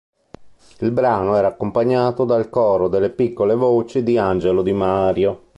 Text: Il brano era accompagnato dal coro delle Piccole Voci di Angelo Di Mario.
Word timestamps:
Il 0.79 0.89
brano 0.89 1.35
era 1.35 1.49
accompagnato 1.49 2.25
dal 2.25 2.49
coro 2.49 2.87
delle 2.87 3.11
Piccole 3.11 3.53
Voci 3.53 4.01
di 4.01 4.17
Angelo 4.17 4.63
Di 4.63 4.73
Mario. 4.73 5.41